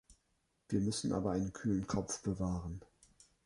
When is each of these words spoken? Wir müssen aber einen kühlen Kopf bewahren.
Wir 0.69 0.79
müssen 0.81 1.13
aber 1.13 1.29
einen 1.33 1.53
kühlen 1.53 1.85
Kopf 1.85 2.23
bewahren. 2.23 2.81